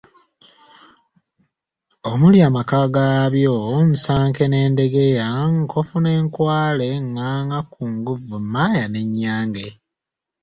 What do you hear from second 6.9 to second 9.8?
Ngaanga kunguvvu, Mmaaya n’ennyange."